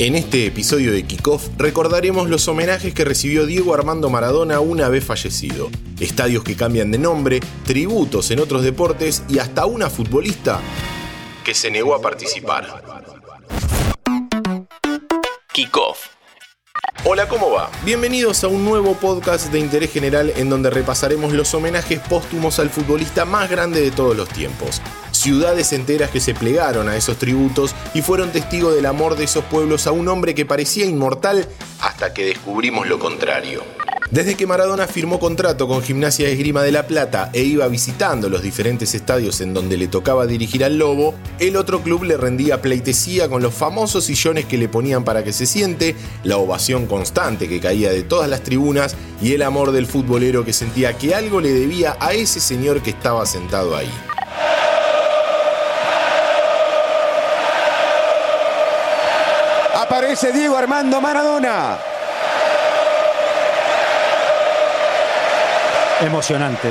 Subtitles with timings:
[0.00, 5.04] En este episodio de Kickoff recordaremos los homenajes que recibió Diego Armando Maradona una vez
[5.04, 5.68] fallecido,
[6.00, 10.58] estadios que cambian de nombre, tributos en otros deportes y hasta una futbolista
[11.44, 12.82] que se negó a participar.
[15.52, 16.06] Kickoff.
[17.04, 17.70] Hola, ¿cómo va?
[17.84, 22.70] Bienvenidos a un nuevo podcast de interés general en donde repasaremos los homenajes póstumos al
[22.70, 24.80] futbolista más grande de todos los tiempos
[25.20, 29.44] ciudades enteras que se plegaron a esos tributos y fueron testigos del amor de esos
[29.44, 31.46] pueblos a un hombre que parecía inmortal
[31.80, 33.62] hasta que descubrimos lo contrario.
[34.10, 38.28] Desde que Maradona firmó contrato con Gimnasia de Esgrima de La Plata e iba visitando
[38.28, 42.60] los diferentes estadios en donde le tocaba dirigir al Lobo, el otro club le rendía
[42.60, 45.94] pleitesía con los famosos sillones que le ponían para que se siente,
[46.24, 50.54] la ovación constante que caía de todas las tribunas y el amor del futbolero que
[50.54, 53.90] sentía que algo le debía a ese señor que estaba sentado ahí.
[59.90, 61.76] Aparece Diego Armando Maradona.
[66.00, 66.68] Emocionante.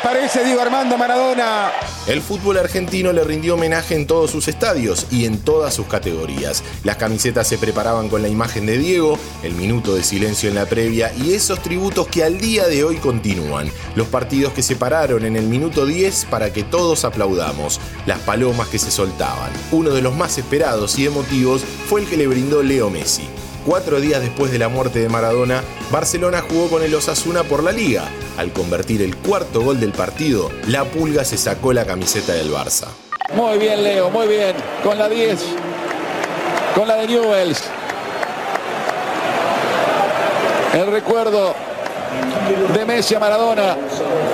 [0.00, 1.72] Aparece Diego Armando Maradona.
[2.06, 6.64] El fútbol argentino le rindió homenaje en todos sus estadios y en todas sus categorías.
[6.84, 10.64] Las camisetas se preparaban con la imagen de Diego, el minuto de silencio en la
[10.64, 13.70] previa y esos tributos que al día de hoy continúan.
[13.94, 17.78] Los partidos que se pararon en el minuto 10 para que todos aplaudamos.
[18.06, 19.52] Las palomas que se soltaban.
[19.70, 23.28] Uno de los más esperados y emotivos fue el que le brindó Leo Messi.
[23.66, 27.72] Cuatro días después de la muerte de Maradona, Barcelona jugó con el Osasuna por la
[27.72, 28.08] liga.
[28.38, 32.86] Al convertir el cuarto gol del partido, la Pulga se sacó la camiseta del Barça.
[33.34, 34.56] Muy bien, Leo, muy bien.
[34.82, 35.38] Con la 10,
[36.74, 37.62] con la de Newells.
[40.72, 41.54] El recuerdo
[42.74, 43.76] de Messi a Maradona.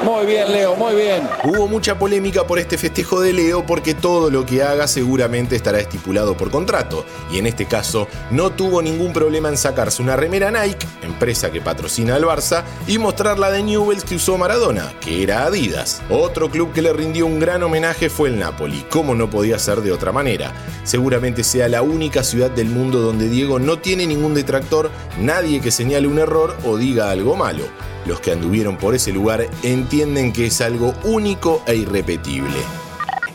[0.04, 1.28] Muy bien, Leo, muy bien.
[1.44, 5.78] Hubo mucha polémica por este festejo de Leo porque todo lo que haga seguramente estará
[5.78, 7.04] estipulado por contrato.
[7.32, 11.60] Y en este caso, no tuvo ningún problema en sacarse una remera Nike, empresa que
[11.60, 16.02] patrocina al Barça, y mostrar la de Newells que usó Maradona, que era Adidas.
[16.10, 19.80] Otro club que le rindió un gran homenaje fue el Napoli, como no podía ser
[19.80, 20.52] de otra manera.
[20.84, 25.70] Seguramente sea la única ciudad del mundo donde Diego no tiene ningún detractor, nadie que
[25.70, 27.65] señale un error o diga algo malo.
[28.06, 32.56] Los que anduvieron por ese lugar entienden que es algo único e irrepetible.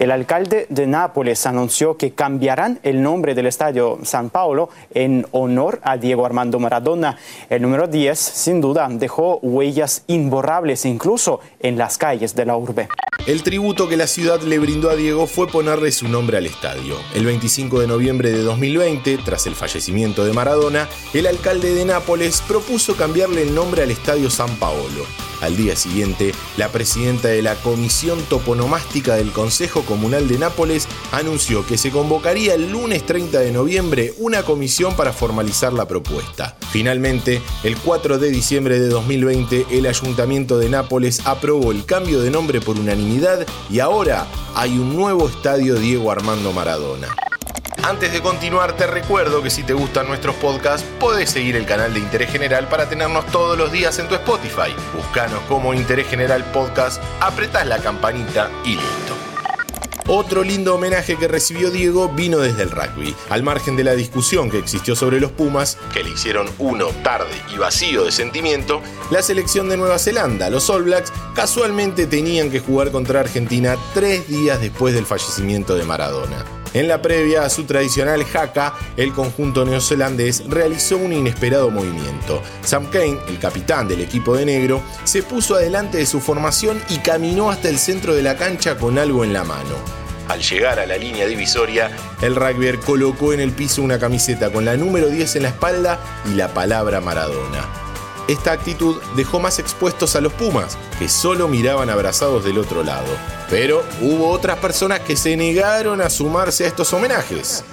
[0.02, 5.80] El alcalde de Nápoles anunció que cambiarán el nombre del estadio San Paulo en honor
[5.84, 7.18] a Diego Armando Maradona.
[7.52, 12.88] El número 10, sin duda, dejó huellas imborrables incluso en las calles de la urbe.
[13.28, 16.96] El tributo que la ciudad le brindó a Diego fue ponerle su nombre al estadio.
[17.14, 22.42] El 25 de noviembre de 2020, tras el fallecimiento de Maradona, el alcalde de Nápoles
[22.42, 25.06] propuso cambiarle el nombre al estadio San Paolo.
[25.41, 31.66] Al día siguiente, la presidenta de la Comisión Toponomástica del Consejo Comunal de Nápoles anunció
[31.66, 36.56] que se convocaría el lunes 30 de noviembre una comisión para formalizar la propuesta.
[36.72, 42.30] Finalmente, el 4 de diciembre de 2020, el Ayuntamiento de Nápoles aprobó el cambio de
[42.30, 47.07] nombre por unanimidad y ahora hay un nuevo estadio Diego Armando Maradona.
[47.84, 51.92] Antes de continuar, te recuerdo que si te gustan nuestros podcasts, podés seguir el canal
[51.94, 54.75] de Interés General para tenernos todos los días en tu Spotify.
[54.96, 59.16] Búscanos como Interés General Podcast, apretás la campanita y listo.
[60.08, 63.16] Otro lindo homenaje que recibió Diego vino desde el rugby.
[63.30, 67.34] Al margen de la discusión que existió sobre los Pumas, que le hicieron uno tarde
[67.53, 72.59] y vacío de sentimiento, la selección de Nueva Zelanda, los All Blacks, casualmente tenían que
[72.59, 76.61] jugar contra Argentina tres días después del fallecimiento de Maradona.
[76.74, 82.42] En la previa a su tradicional jaca, el conjunto neozelandés realizó un inesperado movimiento.
[82.64, 87.00] Sam Kane, el capitán del equipo de negro, se puso adelante de su formación y
[87.00, 89.76] caminó hasta el centro de la cancha con algo en la mano.
[90.30, 94.64] Al llegar a la línea divisoria, el rugbyer colocó en el piso una camiseta con
[94.64, 96.00] la número 10 en la espalda
[96.31, 97.91] y la palabra Maradona.
[98.28, 103.08] Esta actitud dejó más expuestos a los Pumas, que solo miraban abrazados del otro lado.
[103.50, 107.63] Pero hubo otras personas que se negaron a sumarse a estos homenajes.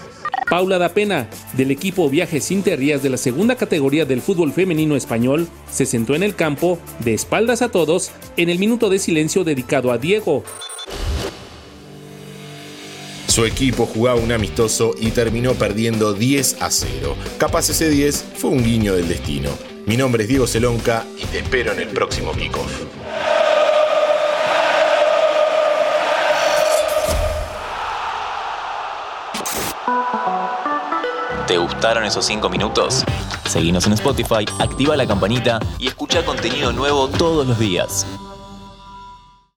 [0.49, 5.46] Paula da Pena, del equipo Viajes Interrías de la segunda categoría del fútbol femenino español,
[5.70, 9.93] se sentó en el campo, de espaldas a todos, en el minuto de silencio dedicado
[9.93, 10.43] a Diego.
[13.26, 17.14] Su equipo jugaba un amistoso y terminó perdiendo 10 a 0.
[17.37, 19.50] Capaz ese 10 fue un guiño del destino.
[19.88, 22.70] Mi nombre es Diego Celonca y te espero en el próximo kickoff.
[31.46, 33.02] ¿Te gustaron esos 5 minutos?
[33.49, 38.06] Seguinos en Spotify, activa la campanita y escucha contenido nuevo todos los días.